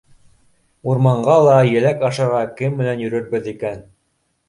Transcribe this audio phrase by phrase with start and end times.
[0.93, 3.89] Урманға ла еләк ашарға кем менән йөрөрбөҙ икән?